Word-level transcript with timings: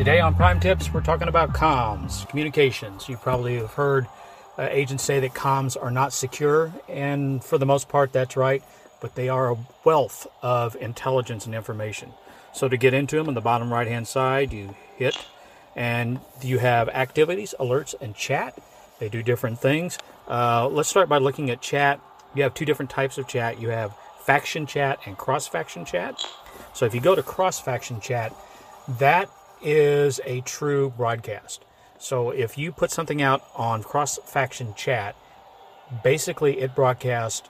Today 0.00 0.18
on 0.18 0.34
Prime 0.34 0.60
Tips, 0.60 0.90
we're 0.94 1.02
talking 1.02 1.28
about 1.28 1.52
comms, 1.52 2.26
communications. 2.30 3.06
You 3.06 3.18
probably 3.18 3.56
have 3.56 3.74
heard 3.74 4.06
uh, 4.58 4.66
agents 4.70 5.04
say 5.04 5.20
that 5.20 5.34
comms 5.34 5.76
are 5.78 5.90
not 5.90 6.14
secure, 6.14 6.72
and 6.88 7.44
for 7.44 7.58
the 7.58 7.66
most 7.66 7.88
part, 7.90 8.10
that's 8.10 8.34
right, 8.34 8.62
but 9.02 9.14
they 9.14 9.28
are 9.28 9.50
a 9.52 9.58
wealth 9.84 10.26
of 10.40 10.74
intelligence 10.76 11.44
and 11.44 11.54
information. 11.54 12.14
So, 12.54 12.66
to 12.66 12.78
get 12.78 12.94
into 12.94 13.16
them, 13.16 13.28
on 13.28 13.34
the 13.34 13.42
bottom 13.42 13.70
right 13.70 13.86
hand 13.86 14.08
side, 14.08 14.54
you 14.54 14.74
hit, 14.96 15.18
and 15.76 16.18
you 16.40 16.58
have 16.58 16.88
activities, 16.88 17.54
alerts, 17.60 17.94
and 18.00 18.14
chat. 18.14 18.58
They 19.00 19.10
do 19.10 19.22
different 19.22 19.58
things. 19.60 19.98
Uh, 20.26 20.66
let's 20.68 20.88
start 20.88 21.10
by 21.10 21.18
looking 21.18 21.50
at 21.50 21.60
chat. 21.60 22.00
You 22.34 22.42
have 22.44 22.54
two 22.54 22.64
different 22.64 22.90
types 22.90 23.18
of 23.18 23.28
chat 23.28 23.60
you 23.60 23.68
have 23.68 23.92
faction 24.30 24.66
chat 24.66 25.00
and 25.06 25.18
cross 25.18 25.48
faction 25.48 25.84
chat. 25.84 26.24
So, 26.72 26.86
if 26.86 26.94
you 26.94 27.00
go 27.00 27.14
to 27.14 27.22
cross 27.22 27.58
faction 27.58 28.00
chat, 28.00 28.32
that 28.98 29.28
is 29.62 30.20
a 30.24 30.40
true 30.42 30.90
broadcast. 30.96 31.64
So 31.98 32.30
if 32.30 32.56
you 32.56 32.72
put 32.72 32.90
something 32.90 33.20
out 33.20 33.42
on 33.54 33.82
cross 33.82 34.18
faction 34.24 34.74
chat, 34.74 35.16
basically 36.02 36.60
it 36.60 36.74
broadcasts 36.74 37.48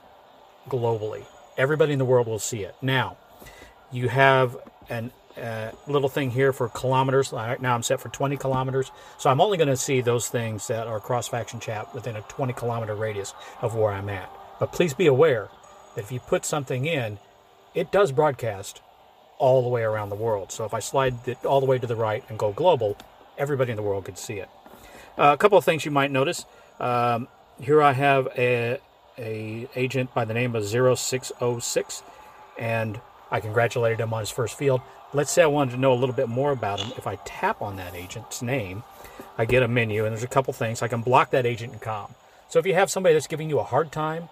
globally. 0.67 1.23
Everybody 1.57 1.93
in 1.93 1.99
the 1.99 2.05
world 2.05 2.27
will 2.27 2.39
see 2.39 2.63
it. 2.63 2.75
Now, 2.81 3.17
you 3.91 4.09
have 4.09 4.57
a 4.89 5.09
uh, 5.37 5.71
little 5.87 6.09
thing 6.09 6.31
here 6.31 6.51
for 6.51 6.67
kilometers. 6.67 7.31
Right 7.31 7.61
now 7.61 7.75
I'm 7.75 7.83
set 7.83 8.01
for 8.01 8.09
20 8.09 8.35
kilometers. 8.35 8.91
So 9.17 9.29
I'm 9.29 9.39
only 9.39 9.57
going 9.57 9.69
to 9.69 9.77
see 9.77 10.01
those 10.01 10.27
things 10.27 10.67
that 10.67 10.85
are 10.85 10.99
cross 10.99 11.29
faction 11.29 11.61
chat 11.61 11.93
within 11.95 12.17
a 12.17 12.21
20 12.23 12.51
kilometer 12.53 12.93
radius 12.93 13.33
of 13.61 13.75
where 13.75 13.91
I'm 13.91 14.09
at. 14.09 14.29
But 14.59 14.73
please 14.73 14.93
be 14.93 15.07
aware 15.07 15.49
that 15.95 16.01
if 16.01 16.11
you 16.11 16.19
put 16.19 16.45
something 16.45 16.85
in, 16.85 17.19
it 17.73 17.91
does 17.91 18.11
broadcast 18.11 18.81
all 19.37 19.63
the 19.63 19.69
way 19.69 19.81
around 19.81 20.09
the 20.09 20.15
world. 20.15 20.51
So 20.51 20.65
if 20.65 20.73
I 20.73 20.79
slide 20.79 21.27
it 21.27 21.43
all 21.45 21.59
the 21.59 21.65
way 21.65 21.79
to 21.79 21.87
the 21.87 21.95
right 21.95 22.23
and 22.29 22.37
go 22.37 22.51
global, 22.51 22.97
everybody 23.37 23.71
in 23.71 23.75
the 23.75 23.83
world 23.83 24.05
could 24.05 24.17
see 24.17 24.35
it. 24.35 24.49
Uh, 25.17 25.31
a 25.33 25.37
couple 25.37 25.57
of 25.57 25.65
things 25.65 25.83
you 25.83 25.91
might 25.91 26.11
notice. 26.11 26.45
Um, 26.79 27.27
here 27.59 27.81
I 27.81 27.93
have 27.93 28.27
a, 28.37 28.79
a 29.17 29.67
agent 29.75 30.13
by 30.13 30.25
the 30.25 30.33
name 30.33 30.55
of 30.55 30.65
0606, 30.65 32.03
and 32.57 33.01
I 33.31 33.39
congratulated 33.39 33.99
him 33.99 34.13
on 34.13 34.19
his 34.19 34.29
first 34.29 34.57
field. 34.57 34.81
Let's 35.13 35.31
say 35.31 35.43
I 35.43 35.47
wanted 35.47 35.71
to 35.71 35.77
know 35.77 35.91
a 35.91 35.95
little 35.95 36.15
bit 36.15 36.29
more 36.29 36.51
about 36.51 36.79
him. 36.79 36.91
If 36.97 37.07
I 37.07 37.17
tap 37.25 37.61
on 37.61 37.75
that 37.77 37.95
agent's 37.95 38.41
name, 38.41 38.83
I 39.37 39.45
get 39.45 39.63
a 39.63 39.67
menu, 39.67 40.05
and 40.05 40.13
there's 40.13 40.23
a 40.23 40.27
couple 40.27 40.53
things. 40.53 40.81
I 40.81 40.87
can 40.87 41.01
block 41.01 41.31
that 41.31 41.45
agent 41.45 41.73
in 41.73 41.79
com. 41.79 42.15
So 42.47 42.59
if 42.59 42.65
you 42.65 42.73
have 42.73 42.89
somebody 42.91 43.13
that's 43.13 43.27
giving 43.27 43.49
you 43.49 43.59
a 43.59 43.63
hard 43.63 43.91
time 43.91 44.29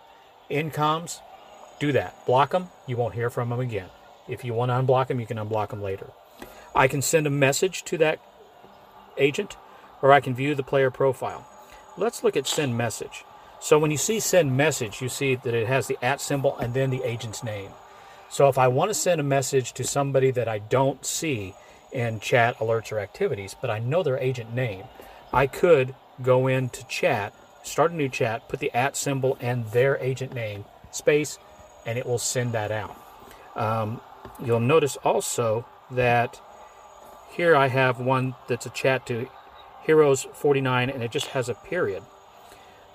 in 0.50 0.72
comms, 0.72 1.20
do 1.80 1.92
that. 1.94 2.26
Block 2.26 2.52
them. 2.52 2.70
You 2.88 2.98
won't 2.98 3.16
hear 3.16 3.30
from 3.30 3.50
them 3.50 3.60
again. 3.60 3.90
If 4.28 4.44
you 4.44 4.54
want 4.54 4.70
to 4.70 4.76
unblock 4.76 5.08
them, 5.08 5.20
you 5.20 5.26
can 5.26 5.38
unblock 5.38 5.70
them 5.70 5.82
later. 5.82 6.08
I 6.76 6.88
can 6.88 7.02
send 7.02 7.26
a 7.26 7.32
message 7.32 7.84
to 7.86 7.98
that 7.98 8.20
agent, 9.18 9.58
or 10.02 10.12
I 10.12 10.20
can 10.20 10.36
view 10.36 10.56
the 10.56 10.64
player 10.64 10.92
profile. 10.92 11.48
Let's 11.98 12.24
look 12.24 12.38
at 12.38 12.48
send 12.48 12.78
message. 12.78 13.26
So 13.60 13.78
when 13.78 13.92
you 13.92 13.98
see 13.98 14.20
send 14.20 14.56
message, 14.56 15.02
you 15.02 15.10
see 15.10 15.36
that 15.36 15.54
it 15.54 15.68
has 15.68 15.88
the 15.88 15.98
at 16.02 16.22
symbol 16.22 16.58
and 16.58 16.74
then 16.74 16.90
the 16.90 17.04
agent's 17.04 17.44
name. 17.44 17.72
So 18.30 18.48
if 18.48 18.58
I 18.58 18.68
want 18.68 18.90
to 18.90 18.94
send 18.94 19.20
a 19.20 19.24
message 19.24 19.74
to 19.74 19.84
somebody 19.84 20.32
that 20.32 20.48
I 20.48 20.60
don't 20.60 21.04
see 21.06 21.56
in 21.92 22.20
chat 22.20 22.58
alerts 22.60 22.92
or 22.92 23.00
activities, 23.00 23.56
but 23.60 23.70
I 23.70 23.80
know 23.80 24.04
their 24.04 24.20
agent 24.20 24.54
name, 24.54 24.84
I 25.34 25.48
could 25.48 25.96
go 26.22 26.48
into 26.48 26.86
chat, 26.88 27.34
start 27.64 27.92
a 27.92 27.96
new 27.96 28.08
chat, 28.08 28.48
put 28.48 28.60
the 28.60 28.72
at 28.74 28.96
symbol 28.96 29.38
and 29.42 29.66
their 29.72 29.98
agent 29.98 30.34
name, 30.34 30.66
space, 30.92 31.40
and 31.86 31.98
it 31.98 32.06
will 32.06 32.18
send 32.18 32.54
that 32.54 32.72
out. 32.72 32.96
Um, 33.56 34.02
You'll 34.44 34.60
notice 34.60 34.96
also 34.98 35.66
that 35.92 36.40
here 37.32 37.56
I 37.56 37.68
have 37.68 38.00
one 38.00 38.36
that's 38.48 38.66
a 38.66 38.70
chat 38.70 39.06
to 39.08 39.28
Heroes 39.84 40.28
49 40.34 40.90
and 40.90 41.04
it 41.04 41.12
just 41.12 41.28
has 41.28 41.50
a 41.50 41.54
period. 41.54 42.04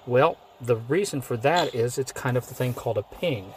Well, 0.06 0.38
the 0.60 0.76
reason 0.76 1.20
for 1.20 1.36
that 1.38 1.74
is 1.74 1.98
it's 1.98 2.12
kind 2.12 2.36
of 2.36 2.48
the 2.48 2.54
thing 2.54 2.72
called 2.72 2.98
a 2.98 3.02
ping. 3.02 3.52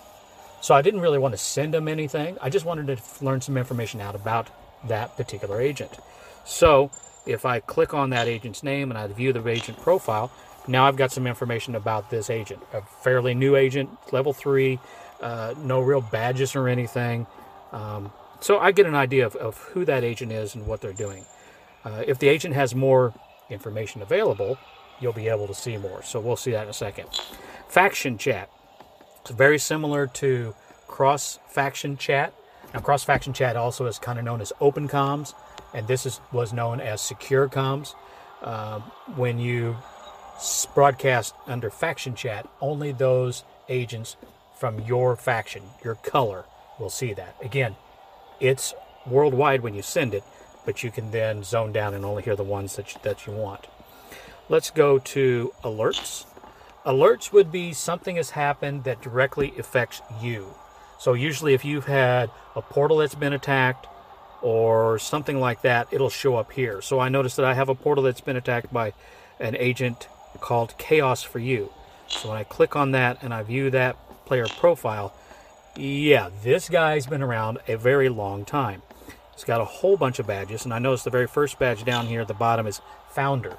So 0.59 0.73
I 0.73 0.81
didn't 0.81 1.01
really 1.01 1.19
want 1.19 1.33
to 1.33 1.37
send 1.37 1.73
them 1.73 1.87
anything. 1.87 2.37
I 2.41 2.49
just 2.49 2.65
wanted 2.65 2.87
to 2.87 3.23
learn 3.23 3.41
some 3.41 3.57
information 3.57 4.01
out 4.01 4.15
about 4.15 4.49
that 4.87 5.15
particular 5.15 5.61
agent. 5.61 5.97
So 6.45 6.91
if 7.25 7.45
I 7.45 7.59
click 7.59 7.93
on 7.93 8.09
that 8.09 8.27
agent's 8.27 8.63
name 8.63 8.89
and 8.89 8.97
I 8.97 9.07
view 9.07 9.31
the 9.31 9.47
agent 9.47 9.79
profile, 9.79 10.31
now 10.67 10.87
I've 10.87 10.97
got 10.97 11.11
some 11.11 11.27
information 11.27 11.75
about 11.75 12.09
this 12.09 12.29
agent. 12.29 12.61
A 12.73 12.81
fairly 12.81 13.33
new 13.33 13.55
agent, 13.55 13.89
level 14.11 14.33
three, 14.33 14.79
uh, 15.21 15.53
no 15.57 15.81
real 15.81 16.01
badges 16.01 16.55
or 16.55 16.67
anything. 16.67 17.27
Um, 17.71 18.11
so 18.39 18.59
I 18.59 18.71
get 18.71 18.85
an 18.85 18.95
idea 18.95 19.25
of, 19.25 19.35
of, 19.35 19.57
who 19.57 19.83
that 19.85 20.03
agent 20.03 20.31
is 20.31 20.55
and 20.55 20.67
what 20.67 20.81
they're 20.81 20.93
doing. 20.93 21.25
Uh, 21.83 22.03
if 22.05 22.19
the 22.19 22.27
agent 22.27 22.53
has 22.53 22.75
more 22.75 23.13
information 23.49 24.01
available, 24.01 24.57
you'll 24.99 25.13
be 25.13 25.27
able 25.27 25.47
to 25.47 25.53
see 25.53 25.77
more. 25.77 26.03
So 26.03 26.19
we'll 26.19 26.35
see 26.35 26.51
that 26.51 26.63
in 26.63 26.69
a 26.69 26.73
second. 26.73 27.07
Faction 27.67 28.17
chat. 28.17 28.49
It's 29.21 29.31
very 29.31 29.59
similar 29.59 30.07
to 30.07 30.55
cross 30.87 31.39
faction 31.49 31.97
chat. 31.97 32.33
Now, 32.73 32.79
cross 32.81 33.03
faction 33.03 33.33
chat 33.33 33.55
also 33.55 33.85
is 33.85 33.99
kind 33.99 34.19
of 34.19 34.25
known 34.25 34.41
as 34.41 34.53
open 34.59 34.87
comms, 34.87 35.33
and 35.73 35.87
this 35.87 36.05
is 36.05 36.19
was 36.31 36.53
known 36.53 36.79
as 36.79 37.01
secure 37.01 37.47
comms. 37.47 37.95
Uh, 38.41 38.79
when 39.15 39.39
you 39.39 39.75
broadcast 40.73 41.33
under 41.47 41.69
faction 41.69 42.13
chat, 42.15 42.47
only 42.61 42.91
those 42.91 43.43
agents 43.69 44.15
from 44.57 44.79
your 44.79 45.15
faction, 45.15 45.63
your 45.83 45.95
color, 45.95 46.45
will 46.79 46.89
see 46.89 47.13
that. 47.13 47.35
Again, 47.41 47.75
it's 48.39 48.73
worldwide 49.05 49.61
when 49.61 49.73
you 49.73 49.81
send 49.81 50.13
it, 50.13 50.23
but 50.65 50.83
you 50.83 50.91
can 50.91 51.11
then 51.11 51.43
zone 51.43 51.71
down 51.71 51.93
and 51.93 52.03
only 52.03 52.23
hear 52.23 52.35
the 52.35 52.43
ones 52.43 52.75
that 52.75 52.93
you, 52.93 52.99
that 53.03 53.25
you 53.25 53.33
want. 53.33 53.67
Let's 54.49 54.71
go 54.71 54.97
to 54.99 55.53
alerts. 55.63 56.25
Alerts 56.85 57.31
would 57.33 57.51
be 57.51 57.73
something 57.73 58.15
has 58.15 58.31
happened 58.31 58.83
that 58.85 59.01
directly 59.01 59.53
affects 59.57 60.01
you. 60.21 60.53
So 60.99 61.13
usually 61.13 61.53
if 61.53 61.65
you've 61.65 61.85
had 61.85 62.31
a 62.55 62.61
portal 62.61 62.97
that's 62.97 63.15
been 63.15 63.33
attacked 63.33 63.87
or 64.41 64.97
something 64.97 65.39
like 65.39 65.61
that, 65.61 65.87
it'll 65.91 66.09
show 66.09 66.35
up 66.35 66.51
here. 66.53 66.81
So 66.81 66.99
I 66.99 67.09
noticed 67.09 67.35
that 67.37 67.45
I 67.45 67.53
have 67.53 67.69
a 67.69 67.75
portal 67.75 68.03
that's 68.03 68.21
been 68.21 68.37
attacked 68.37 68.71
by 68.71 68.93
an 69.39 69.55
agent 69.57 70.07
called 70.39 70.77
Chaos 70.77 71.23
for 71.23 71.39
You. 71.39 71.71
So 72.07 72.29
when 72.29 72.37
I 72.37 72.43
click 72.43 72.75
on 72.75 72.91
that 72.91 73.21
and 73.21 73.33
I 73.33 73.43
view 73.43 73.69
that 73.71 73.97
player 74.27 74.45
profile, 74.59 75.13
yeah, 75.75 76.29
this 76.43 76.69
guy's 76.69 77.07
been 77.07 77.23
around 77.23 77.59
a 77.67 77.77
very 77.77 78.09
long 78.09 78.45
time. 78.45 78.81
He's 79.33 79.43
got 79.43 79.61
a 79.61 79.65
whole 79.65 79.97
bunch 79.97 80.19
of 80.19 80.27
badges, 80.27 80.65
and 80.65 80.73
I 80.73 80.79
noticed 80.79 81.05
the 81.05 81.11
very 81.11 81.27
first 81.27 81.59
badge 81.59 81.83
down 81.83 82.07
here 82.07 82.21
at 82.21 82.27
the 82.27 82.33
bottom 82.33 82.67
is 82.67 82.81
Founder 83.11 83.55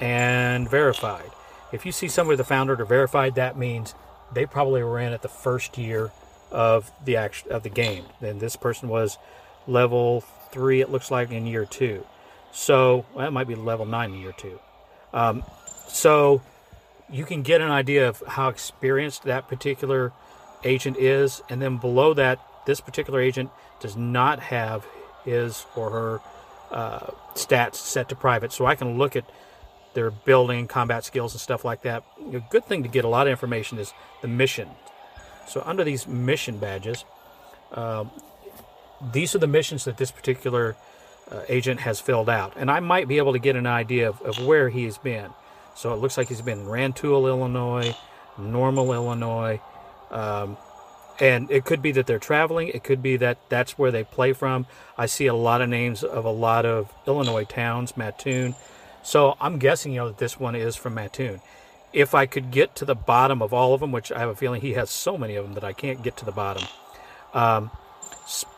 and 0.00 0.68
Verified. 0.68 1.30
If 1.72 1.84
you 1.84 1.92
see 1.92 2.08
somebody 2.08 2.36
with 2.36 2.46
Founder 2.46 2.80
or 2.80 2.84
Verified, 2.84 3.34
that 3.34 3.56
means 3.58 3.94
they 4.32 4.46
probably 4.46 4.82
were 4.82 5.00
in 5.00 5.12
at 5.12 5.22
the 5.22 5.28
first 5.28 5.78
year 5.78 6.12
of 6.50 6.90
the 7.04 7.16
act- 7.16 7.46
of 7.48 7.62
the 7.62 7.70
game. 7.70 8.04
Then 8.20 8.38
this 8.38 8.56
person 8.56 8.88
was 8.88 9.18
level 9.66 10.22
three, 10.52 10.80
it 10.80 10.90
looks 10.90 11.10
like, 11.10 11.30
in 11.30 11.46
year 11.46 11.64
two. 11.64 12.06
So 12.52 13.04
well, 13.14 13.24
that 13.24 13.32
might 13.32 13.48
be 13.48 13.54
level 13.54 13.86
nine 13.86 14.12
in 14.12 14.20
year 14.20 14.34
two. 14.36 14.60
Um, 15.12 15.42
so 15.88 16.42
you 17.10 17.24
can 17.24 17.42
get 17.42 17.60
an 17.60 17.70
idea 17.70 18.08
of 18.08 18.22
how 18.26 18.48
experienced 18.48 19.22
that 19.24 19.48
particular 19.48 20.12
agent 20.64 20.96
is, 20.96 21.42
and 21.48 21.62
then 21.62 21.78
below 21.78 22.14
that, 22.14 22.40
this 22.66 22.80
particular 22.80 23.20
agent 23.20 23.50
does 23.80 23.96
not 23.96 24.40
have 24.40 24.84
his 25.24 25.66
or 25.76 25.90
her 25.90 26.20
uh, 26.70 27.10
stats 27.34 27.76
set 27.76 28.08
to 28.08 28.16
private, 28.16 28.52
so 28.52 28.66
I 28.66 28.74
can 28.74 28.98
look 28.98 29.14
at 29.16 29.24
their 29.94 30.10
building, 30.10 30.66
combat 30.66 31.04
skills, 31.04 31.32
and 31.32 31.40
stuff 31.40 31.64
like 31.64 31.82
that. 31.82 32.04
A 32.32 32.40
good 32.50 32.64
thing 32.64 32.82
to 32.82 32.88
get 32.88 33.04
a 33.04 33.08
lot 33.08 33.26
of 33.26 33.30
information 33.30 33.78
is 33.78 33.94
the 34.20 34.28
mission. 34.28 34.68
So 35.46 35.62
under 35.64 35.84
these 35.84 36.06
mission 36.06 36.58
badges, 36.58 37.04
um, 37.72 38.10
these 39.12 39.34
are 39.34 39.38
the 39.38 39.46
missions 39.46 39.84
that 39.84 39.96
this 39.96 40.10
particular 40.10 40.76
uh, 41.30 41.42
agent 41.48 41.80
has 41.80 42.00
filled 42.00 42.28
out, 42.28 42.52
and 42.56 42.70
I 42.70 42.80
might 42.80 43.08
be 43.08 43.18
able 43.18 43.32
to 43.32 43.38
get 43.38 43.56
an 43.56 43.66
idea 43.66 44.08
of, 44.08 44.20
of 44.22 44.44
where 44.44 44.68
he 44.68 44.84
has 44.84 44.98
been. 44.98 45.30
So 45.76 45.92
it 45.92 45.96
looks 45.96 46.16
like 46.16 46.28
he's 46.28 46.40
been 46.40 46.60
in 46.60 46.68
Rantoul, 46.68 47.26
Illinois, 47.26 47.94
Normal, 48.38 48.92
Illinois, 48.92 49.60
um, 50.10 50.56
and 51.20 51.50
it 51.50 51.64
could 51.64 51.82
be 51.82 51.92
that 51.92 52.06
they're 52.06 52.18
traveling. 52.18 52.68
It 52.68 52.84
could 52.84 53.02
be 53.02 53.16
that 53.18 53.38
that's 53.48 53.78
where 53.78 53.90
they 53.90 54.04
play 54.04 54.32
from. 54.32 54.66
I 54.98 55.06
see 55.06 55.26
a 55.26 55.34
lot 55.34 55.60
of 55.60 55.68
names 55.68 56.02
of 56.02 56.24
a 56.24 56.30
lot 56.30 56.66
of 56.66 56.92
Illinois 57.06 57.44
towns, 57.44 57.96
Mattoon. 57.96 58.54
So 59.02 59.36
I'm 59.40 59.58
guessing, 59.58 59.92
you 59.92 60.00
know, 60.00 60.08
that 60.08 60.18
this 60.18 60.38
one 60.38 60.54
is 60.54 60.76
from 60.76 60.94
Mattoon. 60.94 61.40
If 61.92 62.14
I 62.14 62.26
could 62.26 62.50
get 62.50 62.74
to 62.76 62.84
the 62.84 62.94
bottom 62.94 63.40
of 63.40 63.54
all 63.54 63.72
of 63.72 63.80
them, 63.80 63.92
which 63.92 64.12
I 64.12 64.18
have 64.18 64.28
a 64.28 64.34
feeling 64.34 64.60
he 64.60 64.74
has 64.74 64.90
so 64.90 65.16
many 65.16 65.36
of 65.36 65.44
them 65.44 65.54
that 65.54 65.64
I 65.64 65.72
can't 65.72 66.02
get 66.02 66.16
to 66.18 66.24
the 66.24 66.32
bottom, 66.32 66.66
um, 67.32 67.70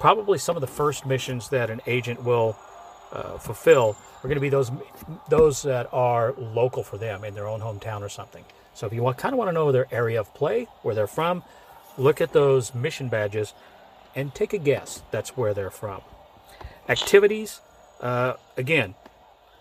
probably 0.00 0.38
some 0.38 0.56
of 0.56 0.60
the 0.60 0.66
first 0.66 1.06
missions 1.06 1.50
that 1.50 1.70
an 1.70 1.80
agent 1.86 2.24
will 2.24 2.56
uh, 3.12 3.38
fulfill 3.38 3.96
are 4.18 4.28
going 4.28 4.34
to 4.34 4.40
be 4.40 4.48
those 4.48 4.70
those 5.28 5.62
that 5.62 5.88
are 5.92 6.32
local 6.32 6.82
for 6.82 6.98
them 6.98 7.24
in 7.24 7.34
their 7.34 7.46
own 7.46 7.60
hometown 7.60 8.02
or 8.02 8.08
something. 8.08 8.44
So 8.74 8.86
if 8.86 8.92
you 8.92 9.02
want, 9.02 9.18
kind 9.18 9.32
of 9.32 9.38
want 9.38 9.48
to 9.48 9.52
know 9.52 9.72
their 9.72 9.88
area 9.90 10.20
of 10.20 10.32
play, 10.34 10.68
where 10.82 10.94
they're 10.94 11.06
from, 11.06 11.42
look 11.96 12.20
at 12.20 12.32
those 12.32 12.74
mission 12.74 13.08
badges 13.08 13.52
and 14.14 14.34
take 14.34 14.52
a 14.52 14.58
guess 14.58 15.02
that's 15.10 15.36
where 15.36 15.52
they're 15.52 15.70
from. 15.70 16.00
Activities, 16.88 17.60
uh, 18.00 18.34
again, 18.56 18.94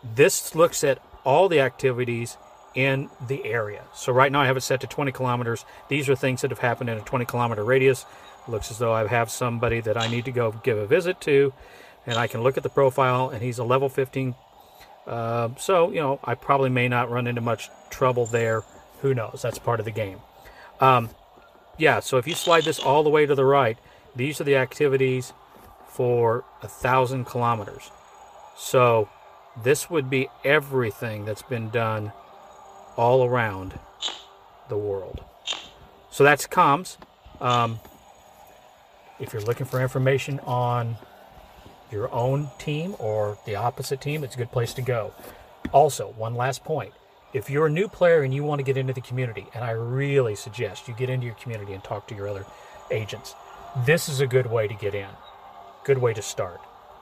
this 0.03 0.53
looks 0.55 0.83
at 0.83 1.01
all 1.23 1.49
the 1.49 1.59
activities 1.59 2.37
in 2.75 3.09
the 3.27 3.43
area. 3.43 3.81
So 3.95 4.13
right 4.13 4.31
now 4.31 4.41
I 4.41 4.45
have 4.45 4.55
it 4.55 4.61
set 4.61 4.81
to 4.81 4.87
20 4.87 5.11
kilometers. 5.11 5.65
These 5.89 6.07
are 6.09 6.15
things 6.15 6.41
that 6.41 6.51
have 6.51 6.59
happened 6.59 6.89
in 6.89 6.97
a 6.97 7.01
20 7.01 7.25
kilometer 7.25 7.63
radius. 7.63 8.05
looks 8.47 8.69
as 8.69 8.77
though 8.77 8.93
I 8.93 9.07
have 9.07 9.31
somebody 9.31 9.81
that 9.81 9.97
I 9.97 10.07
need 10.07 10.25
to 10.25 10.31
go 10.31 10.51
give 10.63 10.77
a 10.77 10.85
visit 10.85 11.19
to, 11.21 11.53
and 12.05 12.17
I 12.17 12.27
can 12.27 12.41
look 12.41 12.55
at 12.55 12.63
the 12.63 12.69
profile, 12.69 13.29
and 13.29 13.41
he's 13.41 13.57
a 13.57 13.63
level 13.63 13.89
15. 13.89 14.35
Uh, 15.07 15.49
so, 15.57 15.89
you 15.89 16.01
know, 16.01 16.19
I 16.23 16.35
probably 16.35 16.69
may 16.69 16.87
not 16.87 17.09
run 17.09 17.27
into 17.27 17.41
much 17.41 17.69
trouble 17.89 18.25
there. 18.25 18.63
Who 19.01 19.13
knows? 19.13 19.41
That's 19.41 19.57
part 19.57 19.79
of 19.79 19.85
the 19.85 19.91
game. 19.91 20.19
Um, 20.81 21.09
yeah, 21.77 21.99
so 22.01 22.17
if 22.17 22.27
you 22.27 22.35
slide 22.35 22.63
this 22.63 22.79
all 22.79 23.03
the 23.03 23.09
way 23.09 23.25
to 23.25 23.35
the 23.35 23.45
right, 23.45 23.77
these 24.15 24.41
are 24.41 24.43
the 24.43 24.57
activities 24.57 25.33
for 25.87 26.43
a 26.61 26.67
thousand 26.67 27.25
kilometers. 27.25 27.89
So 28.57 29.09
this 29.63 29.89
would 29.89 30.09
be 30.09 30.29
everything 30.43 31.25
that's 31.25 31.41
been 31.41 31.69
done 31.69 32.11
all 32.95 33.25
around 33.25 33.79
the 34.69 34.77
world. 34.77 35.23
So 36.11 36.23
that's 36.23 36.47
comms. 36.47 36.97
Um, 37.39 37.79
if 39.19 39.33
you're 39.33 39.41
looking 39.43 39.65
for 39.65 39.81
information 39.81 40.39
on 40.41 40.97
your 41.91 42.11
own 42.13 42.49
team 42.57 42.95
or 42.99 43.37
the 43.45 43.55
opposite 43.55 44.01
team, 44.01 44.23
it's 44.23 44.35
a 44.35 44.37
good 44.37 44.51
place 44.51 44.73
to 44.73 44.81
go. 44.81 45.13
Also, 45.71 46.09
one 46.11 46.35
last 46.35 46.63
point. 46.63 46.93
If 47.33 47.49
you're 47.49 47.67
a 47.67 47.69
new 47.71 47.87
player 47.87 48.21
and 48.21 48.33
you 48.33 48.43
want 48.43 48.59
to 48.59 48.63
get 48.63 48.77
into 48.77 48.93
the 48.93 49.01
community, 49.01 49.45
and 49.53 49.63
I 49.63 49.71
really 49.71 50.35
suggest 50.35 50.87
you 50.87 50.93
get 50.93 51.09
into 51.09 51.25
your 51.25 51.35
community 51.35 51.73
and 51.73 51.83
talk 51.83 52.07
to 52.07 52.15
your 52.15 52.27
other 52.27 52.45
agents, 52.89 53.35
this 53.85 54.07
is 54.09 54.21
a 54.21 54.27
good 54.27 54.47
way 54.47 54.67
to 54.67 54.73
get 54.73 54.95
in. 54.95 55.09
Good 55.83 55.97
way 55.97 56.13
to 56.13 56.21
start. 56.21 56.61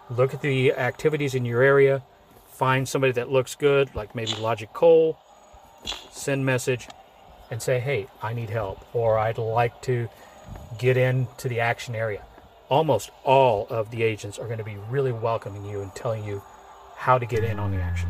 Look 0.09 0.33
at 0.33 0.41
the 0.41 0.73
activities 0.73 1.35
in 1.35 1.45
your 1.45 1.61
area, 1.61 2.03
find 2.47 2.87
somebody 2.87 3.13
that 3.13 3.31
looks 3.31 3.55
good, 3.55 3.93
like 3.95 4.15
maybe 4.15 4.33
Logic 4.35 4.71
Cole, 4.73 5.17
send 6.11 6.45
message 6.45 6.87
and 7.51 7.61
say, 7.61 7.79
hey, 7.79 8.07
I 8.21 8.33
need 8.33 8.49
help, 8.49 8.85
or 8.93 9.17
I'd 9.17 9.37
like 9.37 9.81
to 9.83 10.09
get 10.79 10.97
into 10.97 11.47
the 11.47 11.59
action 11.59 11.95
area. 11.95 12.23
Almost 12.67 13.11
all 13.23 13.67
of 13.69 13.91
the 13.91 14.01
agents 14.01 14.39
are 14.39 14.45
going 14.47 14.57
to 14.57 14.63
be 14.63 14.77
really 14.89 15.11
welcoming 15.11 15.65
you 15.65 15.81
and 15.81 15.93
telling 15.93 16.23
you 16.23 16.41
how 16.95 17.19
to 17.19 17.25
get 17.25 17.43
in 17.43 17.59
on 17.59 17.69
the 17.69 17.77
action. 17.77 18.09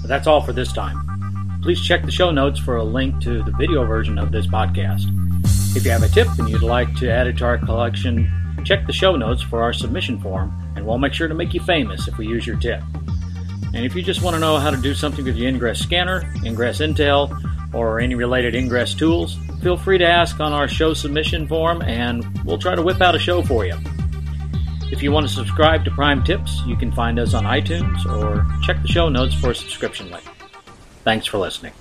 So 0.00 0.08
that's 0.08 0.26
all 0.26 0.42
for 0.42 0.52
this 0.52 0.72
time. 0.72 1.60
Please 1.62 1.80
check 1.80 2.04
the 2.04 2.10
show 2.10 2.32
notes 2.32 2.58
for 2.58 2.76
a 2.76 2.82
link 2.82 3.22
to 3.22 3.44
the 3.44 3.52
video 3.52 3.84
version 3.84 4.18
of 4.18 4.32
this 4.32 4.48
podcast. 4.48 5.04
If 5.76 5.84
you 5.84 5.92
have 5.92 6.02
a 6.02 6.08
tip 6.08 6.26
and 6.38 6.48
you'd 6.48 6.62
like 6.62 6.92
to 6.96 7.08
add 7.08 7.28
it 7.28 7.36
to 7.38 7.44
our 7.44 7.58
collection, 7.58 8.28
check 8.64 8.84
the 8.88 8.92
show 8.92 9.14
notes 9.14 9.40
for 9.40 9.62
our 9.62 9.72
submission 9.72 10.20
form, 10.20 10.52
and 10.74 10.84
we'll 10.84 10.98
make 10.98 11.12
sure 11.12 11.28
to 11.28 11.34
make 11.34 11.54
you 11.54 11.60
famous 11.60 12.08
if 12.08 12.18
we 12.18 12.26
use 12.26 12.44
your 12.44 12.56
tip. 12.56 12.82
And 13.74 13.86
if 13.86 13.94
you 13.94 14.02
just 14.02 14.22
want 14.22 14.34
to 14.34 14.40
know 14.40 14.58
how 14.58 14.70
to 14.70 14.76
do 14.76 14.92
something 14.92 15.24
with 15.24 15.36
the 15.36 15.46
Ingress 15.46 15.78
scanner, 15.78 16.28
Ingress 16.44 16.80
Intel, 16.80 17.30
or 17.72 18.00
any 18.00 18.14
related 18.14 18.54
Ingress 18.54 18.94
tools, 18.94 19.36
feel 19.62 19.76
free 19.76 19.98
to 19.98 20.06
ask 20.06 20.40
on 20.40 20.52
our 20.52 20.68
show 20.68 20.94
submission 20.94 21.46
form 21.46 21.82
and 21.82 22.24
we'll 22.44 22.58
try 22.58 22.74
to 22.74 22.82
whip 22.82 23.00
out 23.00 23.14
a 23.14 23.18
show 23.18 23.42
for 23.42 23.64
you. 23.64 23.76
If 24.90 25.02
you 25.02 25.10
want 25.10 25.26
to 25.26 25.32
subscribe 25.32 25.84
to 25.86 25.90
Prime 25.90 26.22
Tips, 26.22 26.60
you 26.66 26.76
can 26.76 26.92
find 26.92 27.18
us 27.18 27.32
on 27.32 27.44
iTunes 27.44 28.04
or 28.04 28.46
check 28.62 28.82
the 28.82 28.88
show 28.88 29.08
notes 29.08 29.34
for 29.34 29.50
a 29.50 29.54
subscription 29.54 30.10
link. 30.10 30.24
Thanks 31.04 31.26
for 31.26 31.38
listening. 31.38 31.72